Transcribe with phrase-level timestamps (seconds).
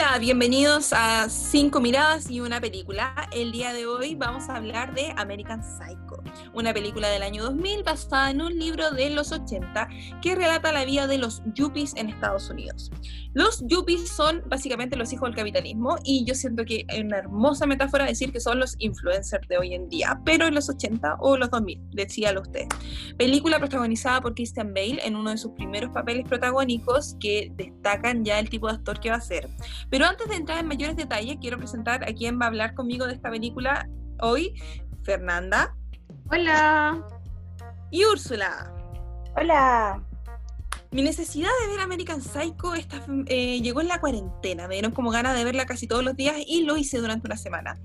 [0.00, 3.28] Hola, bienvenidos a Cinco Miradas y una película.
[3.32, 6.22] El día de hoy vamos a hablar de American Psycho,
[6.54, 9.88] una película del año 2000 basada en un libro de los 80
[10.22, 12.90] que relata la vida de los yuppies en Estados Unidos.
[13.34, 17.66] Los yuppies son básicamente los hijos del capitalismo y yo siento que es una hermosa
[17.66, 21.36] metáfora decir que son los influencers de hoy en día, pero en los 80 o
[21.36, 22.66] los 2000, decíalo usted.
[23.18, 28.40] Película protagonizada por Christian Bale en uno de sus primeros papeles protagónicos que destacan ya
[28.40, 29.48] el tipo de actor que va a ser.
[29.90, 33.06] Pero antes de entrar en mayores detalles, quiero presentar a quien va a hablar conmigo
[33.06, 33.88] de esta película
[34.20, 34.54] hoy,
[35.02, 35.74] Fernanda.
[36.30, 37.04] Hola.
[37.90, 38.72] Y Úrsula.
[39.36, 40.00] Hola.
[40.92, 42.72] Mi necesidad de ver American Psycho
[43.26, 44.66] eh, llegó en la cuarentena.
[44.66, 47.36] Me dieron como ganas de verla casi todos los días y lo hice durante una
[47.36, 47.78] semana.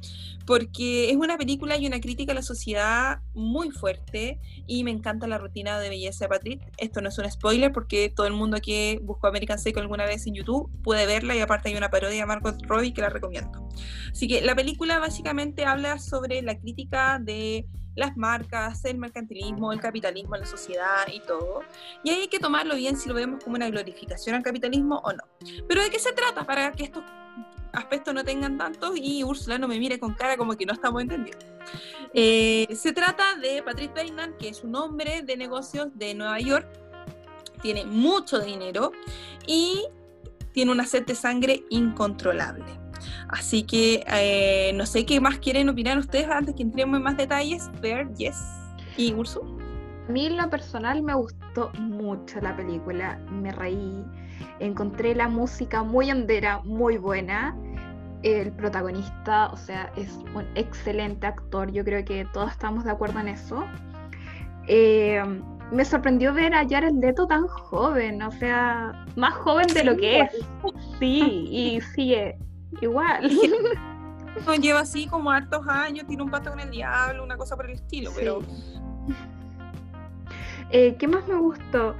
[0.47, 5.27] Porque es una película y una crítica a la sociedad muy fuerte y me encanta
[5.27, 6.61] la rutina de belleza de Patrick.
[6.77, 10.25] Esto no es un spoiler porque todo el mundo que buscó American Psycho alguna vez
[10.25, 13.69] en YouTube puede verla y aparte hay una parodia de Margot Robbie que la recomiendo.
[14.11, 19.79] Así que la película básicamente habla sobre la crítica de las marcas, el mercantilismo, el
[19.79, 21.61] capitalismo la sociedad y todo.
[22.03, 25.23] Y hay que tomarlo bien si lo vemos como una glorificación al capitalismo o no.
[25.67, 27.03] Pero ¿de qué se trata para que estos
[27.71, 31.01] aspectos no tengan tantos y Úrsula no me mire con cara como que no estamos
[31.01, 31.45] entendiendo?
[32.13, 36.67] Eh, se trata de Patrick Bateman, que es un hombre de negocios de Nueva York,
[37.61, 38.91] tiene mucho dinero
[39.47, 39.85] y
[40.51, 42.84] tiene una sed de sangre incontrolable.
[43.29, 47.17] Así que eh, no sé qué más quieren opinar ustedes antes que entremos en más
[47.17, 47.69] detalles.
[47.81, 48.37] Ver, yes.
[48.97, 49.41] ¿Y Ursu?
[50.07, 54.05] A mí en lo personal me gustó mucho la película, me reí,
[54.59, 57.57] encontré la música muy hondera, muy buena.
[58.21, 63.19] El protagonista, o sea, es un excelente actor, yo creo que todos estamos de acuerdo
[63.19, 63.63] en eso.
[64.67, 65.23] Eh,
[65.71, 70.21] me sorprendió ver a Jared Leto tan joven, o sea, más joven de lo que
[70.21, 70.29] es.
[70.99, 72.37] Sí, y sigue
[72.81, 73.29] igual.
[74.61, 77.73] lleva así como hartos años, tiene un pacto con el diablo, una cosa por el
[77.73, 78.39] estilo, pero.
[80.71, 81.95] Eh, ¿Qué más me gustó?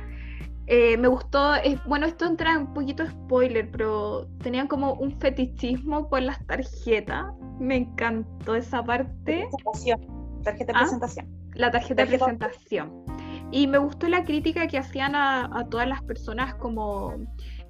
[0.67, 1.53] Eh, me gustó,
[1.85, 7.25] bueno, esto entra un poquito spoiler, pero tenían como un fetichismo por las tarjetas.
[7.59, 9.47] Me encantó esa parte.
[10.43, 10.81] Tarjeta de ¿Ah?
[10.81, 11.27] presentación.
[11.53, 13.05] La tarjeta, de presentación.
[13.51, 17.13] Y me gustó la crítica que hacían a, a todas las personas como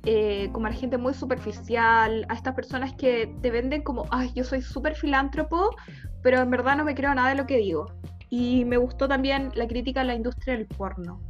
[0.06, 4.32] eh, como a la gente muy superficial, a estas personas que te venden como, ay,
[4.36, 5.76] yo soy súper filántropo,
[6.22, 7.88] pero en verdad no me creo nada de lo que digo.
[8.30, 11.22] Y me gustó también la crítica a la industria del porno.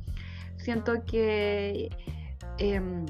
[0.58, 1.90] Siento que...
[2.58, 3.06] Em,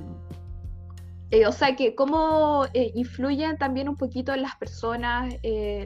[1.32, 5.34] eh, o sea, que cómo eh, influyen también un poquito en las personas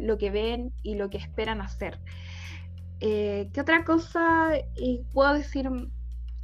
[0.02, 2.00] lo que ven y lo que esperan hacer.
[3.00, 4.52] ¿Qué otra cosa
[5.14, 5.70] puedo decir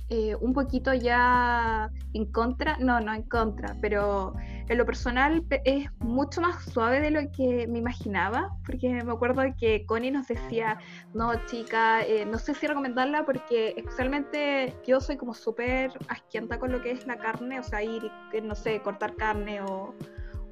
[0.09, 4.33] eh, un poquito ya en contra, no, no en contra, pero
[4.69, 9.41] en lo personal es mucho más suave de lo que me imaginaba, porque me acuerdo
[9.59, 10.77] que Connie nos decía,
[11.15, 16.71] no chica, eh, no sé si recomendarla porque especialmente yo soy como súper asquienta con
[16.71, 18.03] lo que es la carne, o sea, ir,
[18.43, 19.95] no sé, cortar carne o,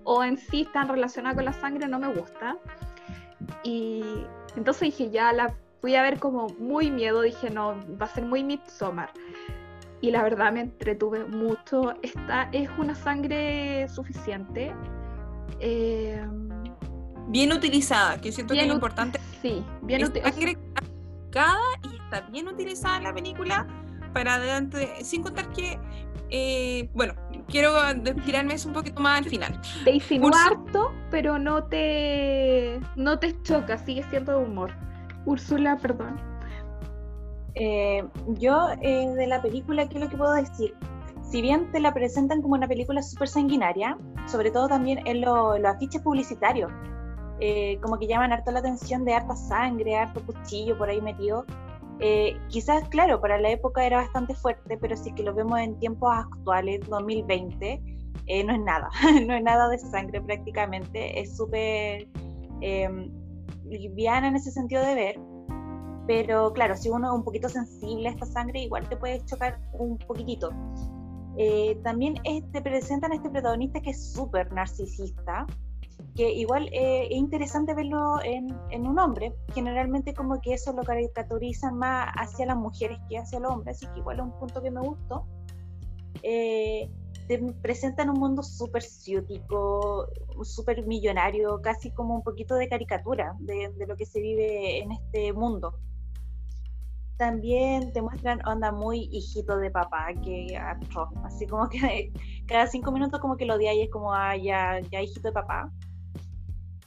[0.03, 2.57] o en sí estar relacionada con la sangre no me gusta.
[3.63, 4.03] Y
[4.55, 5.53] entonces dije, ya la
[5.83, 9.11] fui a ver como muy miedo, dije, no, va a ser muy Midsommar.
[9.99, 11.95] Y la verdad me entretuve mucho.
[12.01, 14.73] Esta es una sangre suficiente.
[15.59, 16.25] Eh,
[17.27, 19.19] bien utilizada, que siento que es importante.
[19.41, 20.39] Sí, bien utilizada.
[21.83, 23.67] y está bien utilizada en la película
[24.13, 25.77] para adelante, sin contar que,
[26.29, 27.13] eh, bueno,
[27.49, 27.73] quiero
[28.23, 29.59] tirarme eso un poquito más al final.
[29.83, 34.71] Te insinúa harto, pero no te, no te choca, sigue siendo de humor.
[35.25, 36.17] Úrsula, perdón.
[37.55, 38.03] Eh,
[38.39, 40.73] yo eh, de la película, ¿qué es lo que puedo decir?
[41.21, 43.97] Si bien te la presentan como una película súper sanguinaria,
[44.27, 46.71] sobre todo también en los afiches publicitarios,
[47.39, 51.45] eh, como que llaman harto la atención de harta sangre, harto cuchillo por ahí metido.
[52.49, 56.11] quizás, claro, para la época era bastante fuerte, pero si que lo vemos en tiempos
[56.13, 57.81] actuales, 2020,
[58.45, 58.89] no es nada,
[59.25, 62.07] no es nada de sangre prácticamente, es súper
[63.65, 65.19] liviana en ese sentido de ver,
[66.07, 69.59] pero claro, si uno es un poquito sensible a esta sangre, igual te puede chocar
[69.73, 70.49] un poquitito.
[71.37, 72.15] Eh, también
[72.51, 75.47] te presentan a este protagonista que es súper narcisista,
[76.15, 79.33] que igual eh, es interesante verlo en, en, un hombre.
[79.53, 83.87] Generalmente como que eso lo caricaturizan más hacia las mujeres que hacia el hombre, así
[83.87, 85.25] que igual es un punto que me gustó.
[86.21, 86.89] Eh,
[87.27, 90.07] te presentan un mundo súper ciútico,
[90.43, 95.33] súper millonario, casi como un poquito de caricatura de, lo que se vive en este
[95.33, 95.79] mundo.
[97.17, 100.57] también te muestran onda muy hijito de papá, que
[101.23, 102.11] así como que
[102.47, 105.33] cada cinco minutos como que lo odias y es como, ah, ya, ya hijito de
[105.33, 105.71] papá.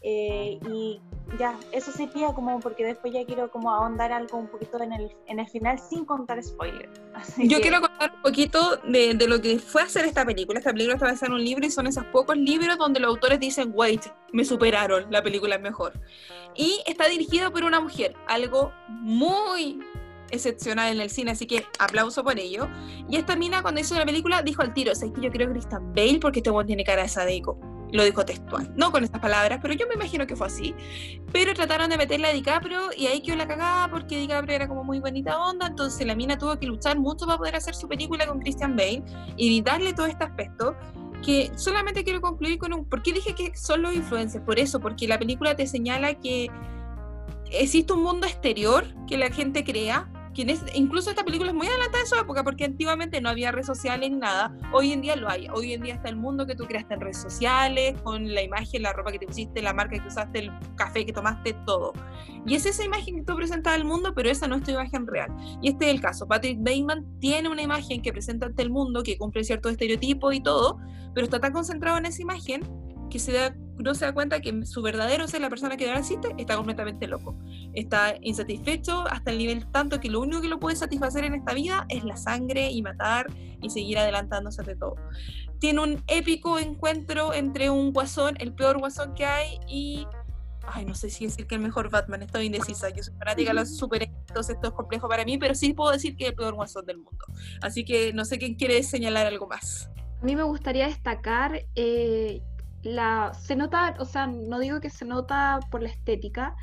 [0.09, 1.01] Eh, y
[1.37, 5.11] ya, eso sería como porque después ya quiero como ahondar algo un poquito en el,
[5.27, 6.89] en el final sin contar spoiler.
[7.39, 10.61] Yo quiero contar un poquito de, de, lo que fue hacer esta película.
[10.61, 13.41] Esta película está basada en un libro y son esos pocos libros donde los autores
[13.41, 16.01] dicen, wait, me superaron, la película es mejor.
[16.55, 19.81] Y está dirigida por una mujer, algo muy
[20.31, 22.69] excepcional en el cine, así que aplauso por ello.
[23.11, 25.55] Y esta mina cuando hizo la película dijo al tiro, es que yo creo que
[25.55, 27.59] Christian Bale porque este tiene cara de Sadeco
[27.93, 30.75] lo dijo textual, no con estas palabras, pero yo me imagino que fue así.
[31.33, 34.85] Pero trataron de meterle a DiCaprio y ahí quedó la cagada porque DiCaprio era como
[34.85, 38.27] muy bonita onda, entonces la mina tuvo que luchar mucho para poder hacer su película
[38.27, 39.03] con Christian Bale
[39.37, 40.77] y darle todo este aspecto
[41.25, 42.85] que solamente quiero concluir con un...
[42.85, 44.45] ¿Por qué dije que son los influencers?
[44.45, 46.51] Por eso, porque la película te señala que
[47.51, 50.11] existe un mundo exterior que la gente crea
[50.75, 54.11] incluso esta película es muy adelantada de su época, porque antiguamente no había redes sociales
[54.11, 54.55] ni nada.
[54.73, 55.49] Hoy en día lo hay.
[55.49, 58.83] Hoy en día está el mundo que tú creaste en redes sociales, con la imagen,
[58.83, 61.93] la ropa que te pusiste, la marca que usaste, el café que tomaste, todo.
[62.47, 65.07] Y es esa imagen que tú presentas al mundo, pero esa no es tu imagen
[65.07, 65.31] real.
[65.63, 66.27] Y este es el caso.
[66.27, 70.41] Patrick Bateman tiene una imagen que presenta ante el mundo, que cumple ciertos estereotipos y
[70.41, 70.79] todo,
[71.15, 72.63] pero está tan concentrado en esa imagen
[73.11, 75.91] que se da, no se da cuenta que su verdadero ser, la persona que de
[75.91, 77.37] verdad existe, está completamente loco.
[77.75, 81.53] Está insatisfecho hasta el nivel tanto que lo único que lo puede satisfacer en esta
[81.55, 83.27] vida es la sangre y matar
[83.61, 84.97] y seguir adelantándose de todo.
[85.59, 90.07] Tiene un épico encuentro entre un guasón, el peor guasón que hay, y
[90.69, 92.91] ay, no sé si decir que el mejor Batman, estoy indecisa.
[92.91, 96.17] Yo soy fanática de los superhéroes, esto es complejo para mí, pero sí puedo decir
[96.17, 97.25] que es el peor guasón del mundo.
[97.63, 99.91] Así que no sé quién quiere señalar algo más.
[100.21, 102.43] A mí me gustaría destacar eh,
[102.87, 106.57] la, se nota, o sea, no digo que se nota por la estética,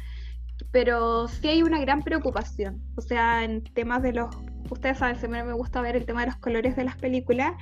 [0.71, 2.81] pero sí hay una gran preocupación.
[2.95, 4.35] O sea, en temas de los,
[4.69, 7.53] ustedes saben, siempre me gusta ver el tema de los colores de las películas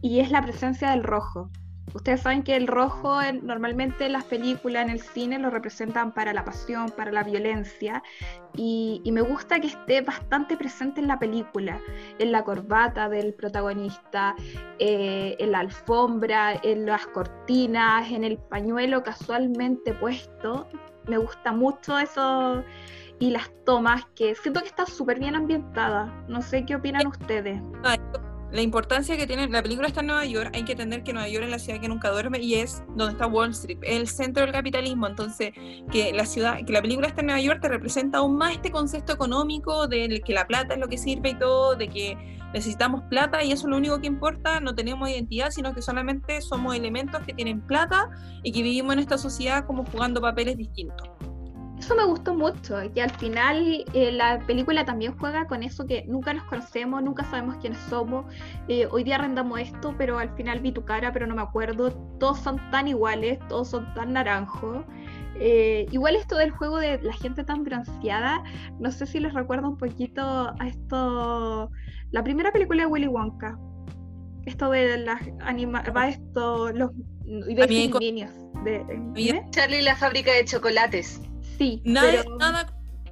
[0.00, 1.50] y es la presencia del rojo.
[1.94, 6.32] Ustedes saben que el rojo normalmente en las películas, en el cine, lo representan para
[6.32, 8.02] la pasión, para la violencia,
[8.54, 11.78] y, me gusta que esté bastante presente en la película,
[12.18, 14.34] en la corbata del protagonista,
[14.78, 20.66] eh, en la alfombra, en las cortinas, en el pañuelo casualmente puesto.
[21.06, 22.62] Me gusta mucho eso
[23.18, 26.06] y las tomas que siento que está súper bien ambientada.
[26.28, 27.60] No sé qué opinan ustedes
[28.52, 31.28] la importancia que tiene, la película está en Nueva York, hay que entender que Nueva
[31.28, 34.42] York es la ciudad que nunca duerme y es donde está Wall Street, el centro
[34.42, 35.52] del capitalismo, entonces
[35.90, 38.70] que la ciudad, que la película está en Nueva York te representa aún más este
[38.70, 42.16] concepto económico de que la plata es lo que sirve y todo, de que
[42.52, 46.42] necesitamos plata y eso es lo único que importa, no tenemos identidad, sino que solamente
[46.42, 48.10] somos elementos que tienen plata
[48.42, 51.08] y que vivimos en esta sociedad como jugando papeles distintos.
[51.82, 56.04] Eso me gustó mucho, que al final eh, la película también juega con eso que
[56.06, 58.24] nunca nos conocemos, nunca sabemos quiénes somos.
[58.68, 61.90] Eh, hoy día arrendamos esto, pero al final vi tu cara, pero no me acuerdo.
[62.20, 64.84] Todos son tan iguales, todos son tan naranjos.
[65.40, 68.44] Eh, igual esto del juego de la gente tan bronceada,
[68.78, 71.68] no sé si les recuerda un poquito a esto,
[72.12, 73.58] la primera película de Willy Wonka.
[74.46, 76.92] Esto de las anima va esto, los
[77.24, 78.30] niños.
[78.62, 81.20] De, Charlie la fábrica de chocolates.
[81.62, 82.66] Sí, nada, nada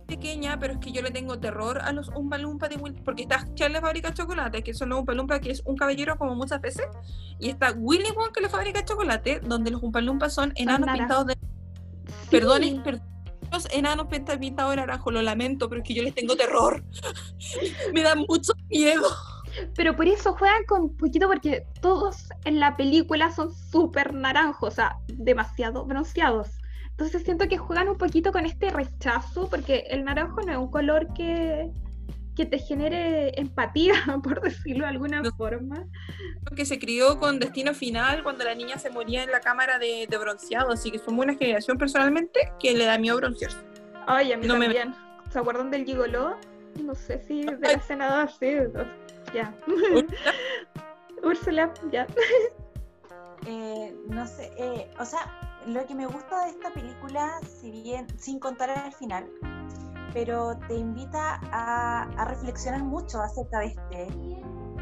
[0.08, 3.23] pequeña, pero es que yo le tengo terror a los Umpa Lumpa de Willy, porque
[3.23, 6.35] está Charlie fábrica de chocolate, que son los Umpa Lumpa, que es un caballero como
[6.35, 6.87] muchas veces,
[7.38, 11.26] y está Willy Wonka, la fábrica de chocolate, donde los Umpa Lumpa son enanos pintados
[11.28, 11.38] de...
[12.28, 12.83] Perdón,
[13.52, 16.85] los enanos pintados de naranjo, lo lamento, pero es que yo les tengo terror.
[17.95, 19.09] Me da mucho miedo.
[19.76, 24.75] Pero por eso juegan con poquito, porque todos en la película son súper naranjos, o
[24.75, 26.60] sea, demasiado bronceados.
[27.00, 30.71] Entonces siento que juegan un poquito con este rechazo, porque el naranjo no es un
[30.71, 31.71] color que,
[32.37, 35.87] que te genere empatía, por decirlo de alguna forma.
[36.54, 40.07] Que se crió con Destino Final cuando la niña se moría en la cámara de,
[40.21, 43.57] bronceado, así que somos una generación personalmente que le da miedo broncearse.
[44.07, 44.95] Ay, a mí también.
[45.30, 46.37] ¿Se acuerdan del gigoló?
[46.85, 48.57] No sé si de la senadora, sí.
[49.33, 49.54] Ya.
[51.23, 52.07] Úrsula, ya.
[53.47, 58.07] Eh, no sé, eh, o sea, lo que me gusta de esta película, si bien
[58.19, 59.31] sin contar al final,
[60.12, 64.09] pero te invita a, reflexionar mucho acerca de este.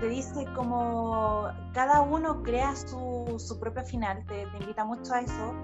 [0.01, 5.55] Te dice como cada uno crea su, propio final, te, te, invita mucho a eso.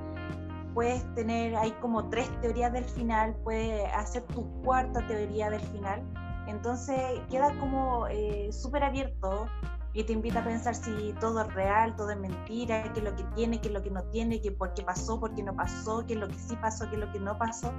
[0.75, 6.02] Puedes tener, hay como tres teorías del final, puedes hacer tu cuarta teoría del final.
[6.49, 6.99] Entonces
[7.30, 9.47] queda como eh, súper abierto
[9.94, 13.14] y te invita a pensar si todo es real, todo es mentira, qué es lo
[13.14, 15.54] que tiene, qué es lo que no tiene, qué, por qué pasó, por qué no
[15.54, 17.72] pasó, qué es lo que sí pasó, qué es lo que no pasó.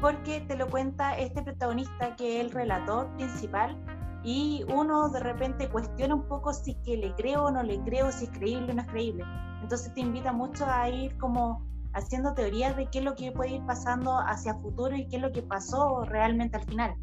[0.00, 3.76] porque te lo cuenta este protagonista que es el relator principal
[4.22, 8.12] y uno de repente cuestiona un poco si que le creo o no le creo,
[8.12, 9.24] si es creíble o no es creíble.
[9.62, 13.52] Entonces te invita mucho a ir como haciendo teorías de qué es lo que puede
[13.52, 16.94] ir pasando hacia futuro y qué es lo que pasó realmente al final.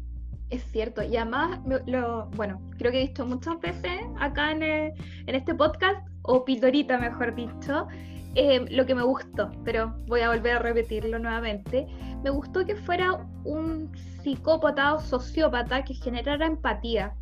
[0.54, 4.94] Es cierto, y además, lo, bueno, creo que he visto muchas veces acá en, en
[5.34, 7.88] este podcast, o pildorita mejor dicho,
[8.36, 11.88] eh, lo que me gustó, pero voy a volver a repetirlo nuevamente,
[12.22, 13.90] me gustó que fuera un
[14.22, 17.12] psicópata o sociópata que generara empatía,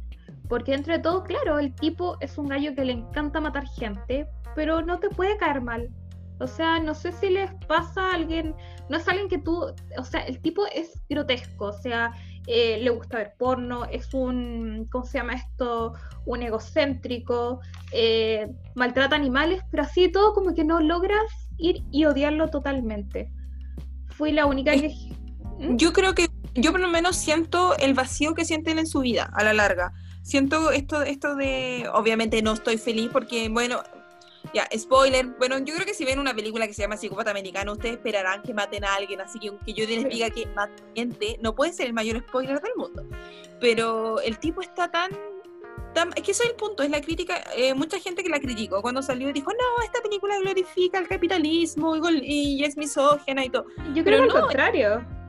[0.51, 4.83] porque entre todo, claro, el tipo es un gallo que le encanta matar gente, pero
[4.83, 5.89] no te puede caer mal.
[6.39, 8.55] O sea, no sé si les pasa a alguien,
[8.91, 9.65] no es alguien que tú,
[9.97, 12.13] o sea, el tipo es grotesco, o sea,
[12.47, 15.95] eh, le gusta ver porno, es un, ¿cómo se llama esto?
[16.27, 17.61] Un egocéntrico,
[17.93, 21.23] eh, maltrata animales, pero así todo como que no logras
[21.59, 23.31] ir y odiarlo totalmente.
[24.09, 24.95] Fui la única que...
[25.59, 25.77] ¿Mm?
[25.77, 29.01] Yo creo que yo por lo menos siento el vacío que siente él en su
[29.01, 29.93] vida, a la larga.
[30.23, 33.83] Siento esto, esto de, obviamente no estoy feliz porque, bueno,
[34.55, 35.27] ya, spoiler.
[35.39, 38.43] Bueno, yo creo que si ven una película que se llama Psicópata Americano, ustedes esperarán
[38.43, 39.21] que maten a alguien.
[39.21, 42.61] Así que que yo les diga que maten gente, no puede ser el mayor spoiler
[42.61, 43.05] del mundo.
[43.61, 45.13] Pero el tipo está tan.
[46.15, 47.43] es que eso es el punto, es la crítica.
[47.57, 51.09] Eh, mucha gente que la criticó cuando salió y dijo: No, esta película glorifica el
[51.09, 53.67] capitalismo y, y es misógena y todo.
[53.95, 55.22] Yo creo que al contrario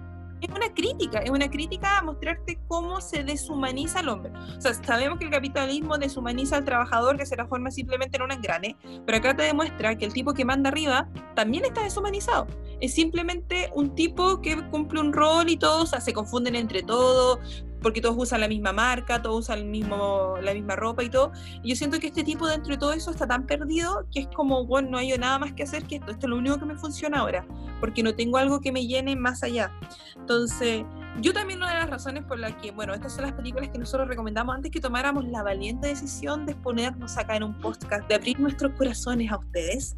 [0.46, 4.32] es una crítica, es una crítica a mostrarte cómo se deshumaniza al hombre.
[4.58, 8.32] O sea, sabemos que el capitalismo deshumaniza al trabajador que se transforma simplemente en un
[8.32, 12.48] engrane, pero acá te demuestra que el tipo que manda arriba también está deshumanizado.
[12.80, 17.40] Es simplemente un tipo que cumple un rol y todos se confunden entre todos,
[17.84, 21.32] porque todos usan la misma marca, todos usan el mismo, la misma ropa y todo.
[21.62, 24.28] Y yo siento que este tipo dentro de todo eso está tan perdido que es
[24.28, 26.12] como, bueno, no hay nada más que hacer que esto.
[26.12, 27.46] Esto es lo único que me funciona ahora,
[27.80, 29.72] porque no tengo algo que me llene más allá.
[30.16, 30.84] Entonces,
[31.22, 33.78] yo también una de las razones por las que, bueno, estas son las películas que
[33.78, 38.16] nosotros recomendamos antes que tomáramos la valiente decisión de ponernos acá en un podcast, de
[38.16, 39.96] abrir nuestros corazones a ustedes.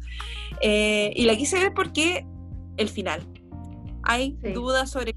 [0.60, 2.26] Eh, y la quise ver porque
[2.76, 3.22] el final.
[4.02, 5.14] Hay dudas sobre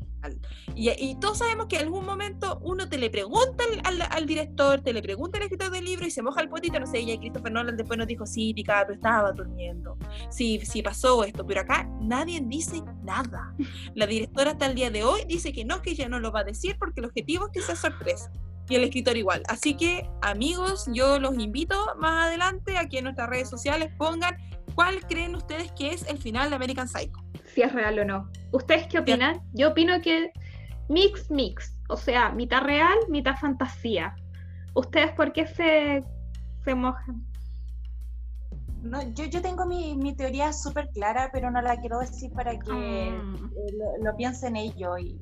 [0.76, 5.02] y, todos sabemos que en algún momento uno te le pregunta al, director, te le
[5.02, 7.78] pregunta al escritor del libro y se moja el potito, no sé, y Christopher Nolan
[7.78, 9.98] después nos dijo, sí, pero estaba durmiendo,
[10.30, 13.54] sí, sí pasó esto, pero acá nadie dice nada.
[13.96, 16.42] La directora hasta el día de hoy dice que no, que ella no lo va
[16.42, 18.32] a decir porque el objetivo es que sea sorpresa.
[18.70, 19.42] Y el escritor igual.
[19.48, 24.38] Así que, amigos, yo los invito más adelante a que en nuestras redes sociales pongan
[24.76, 27.20] cuál creen ustedes que es el final de American Psycho
[27.54, 28.30] si es real o no.
[28.52, 29.42] ¿Ustedes qué opinan?
[29.54, 30.32] Yo opino que
[30.88, 31.76] mix, mix.
[31.88, 34.16] O sea, mitad real, mitad fantasía.
[34.74, 36.04] ¿Ustedes por qué se,
[36.64, 37.26] se mojan?
[38.82, 42.52] No, yo, yo tengo mi, mi teoría súper clara, pero no la quiero decir para
[42.52, 43.36] que ah.
[43.58, 45.00] eh, lo, piensen ellos.
[45.00, 45.20] Y,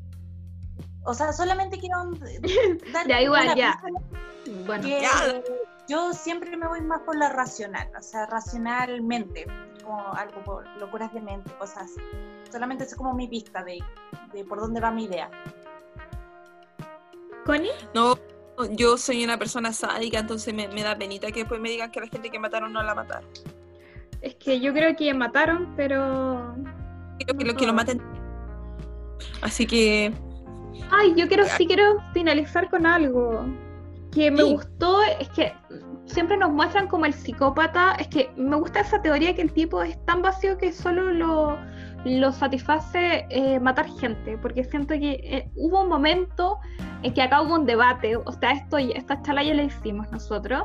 [1.03, 2.11] o sea, solamente quiero
[2.93, 3.79] dar ya, igual, ya.
[4.65, 5.41] Bueno, ya.
[5.89, 9.45] Yo siempre me voy más por la racional, o sea, racionalmente
[9.87, 12.01] como algo por locuras de mente, cosas así.
[12.51, 13.79] Solamente es como mi pista de,
[14.33, 15.29] de por dónde va mi idea.
[17.45, 17.71] ¿Connie?
[17.93, 18.19] No,
[18.71, 22.01] yo soy una persona sádica, entonces me, me, da penita que después me digan que
[22.01, 23.29] la gente que mataron no la mataron.
[24.21, 26.53] Es que yo creo que mataron, pero.
[27.19, 28.01] Creo que, lo, que lo maten.
[29.41, 30.13] Así que.
[30.91, 33.45] Ay, yo quiero, sí quiero finalizar con algo
[34.11, 35.53] que me gustó, es que
[36.07, 39.83] siempre nos muestran como el psicópata, es que me gusta esa teoría que el tipo
[39.83, 41.57] es tan vacío que solo lo,
[42.05, 46.59] lo satisface eh, matar gente, porque siento que eh, hubo un momento
[47.03, 50.63] en que acá hubo un debate, o sea, esto, esta charla ya la hicimos nosotros,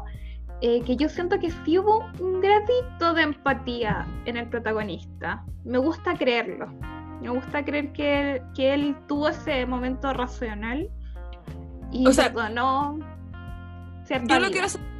[0.61, 5.45] eh, que yo siento que sí hubo un gradito de empatía en el protagonista.
[5.65, 6.73] Me gusta creerlo.
[7.21, 10.89] Me gusta creer que, que él tuvo ese momento racional
[11.91, 12.99] y o sea, no
[14.29, 14.92] yo no quiero saber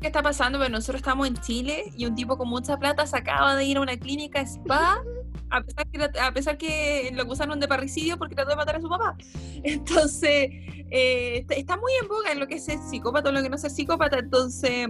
[0.00, 3.16] qué está pasando, pero nosotros estamos en Chile y un tipo con mucha plata se
[3.16, 5.02] acaba de ir a una clínica spa
[5.50, 8.80] a pesar que, a pesar que lo acusaron de parricidio porque trató de matar a
[8.80, 9.16] su papá.
[9.62, 10.48] Entonces,
[10.90, 13.62] eh, está muy en boga en lo que es psicópata o lo que no es
[13.62, 14.18] psicópata.
[14.18, 14.88] Entonces,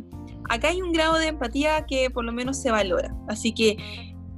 [0.49, 3.15] acá hay un grado de empatía que por lo menos se valora.
[3.29, 3.77] Así que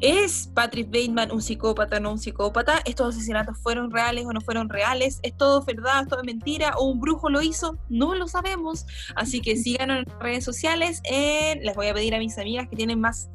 [0.01, 2.81] ¿Es Patrick Bateman un psicópata o no un psicópata?
[2.85, 5.19] ¿Estos asesinatos fueron reales o no fueron reales?
[5.25, 6.75] ¿Es todo verdad, es todo mentira?
[6.77, 7.77] ¿O un brujo lo hizo?
[7.89, 8.87] No lo sabemos.
[9.17, 11.03] Así que síganos en las redes sociales.
[11.11, 13.29] les voy a pedir a mis amigas que tienen más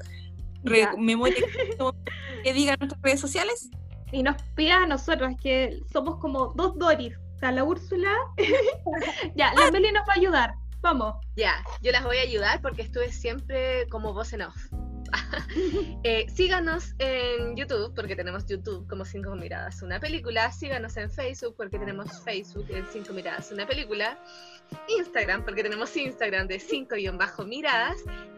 [0.97, 1.35] memoria
[2.43, 3.69] que digan nuestras redes sociales.
[4.13, 7.17] Y nos pidan a nosotros, que somos como dos Doris.
[7.35, 8.13] O sea, la Úrsula.
[9.35, 10.53] ya, la Meli nos va a ayudar.
[10.81, 11.15] Vamos.
[11.35, 14.55] Ya, yo las voy a ayudar porque estuve siempre como voz en off.
[16.05, 20.51] Eh, síganos en YouTube, porque tenemos YouTube como Cinco Miradas, una película.
[20.51, 24.19] Síganos en Facebook, porque tenemos Facebook en Cinco Miradas, una película.
[24.87, 27.97] Instagram, porque tenemos Instagram de 5-miradas.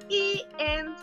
[0.10, 0.94] Y en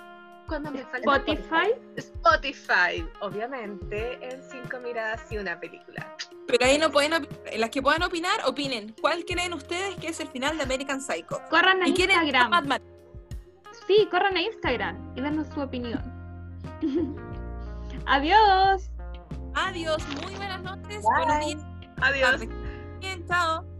[0.46, 1.72] cuando me falta Spotify.
[1.96, 6.14] Spotify, obviamente, en cinco miradas y una película.
[6.46, 7.58] Pero ahí no pueden opinar.
[7.58, 8.94] Las que puedan opinar, opinen.
[9.00, 11.40] ¿Cuál creen ustedes que es el final de American Psycho?
[11.48, 12.50] Corran a ¿Y quién es Instagram.
[12.50, 12.82] Batman?
[13.86, 16.02] Sí, corran a Instagram y danos su opinión.
[18.06, 18.90] Adiós.
[19.54, 21.02] Adiós, muy buenas noches.
[21.02, 21.26] Bye.
[21.26, 21.62] Buenos días.
[22.00, 22.40] Adiós.
[23.00, 23.71] Bien, chao.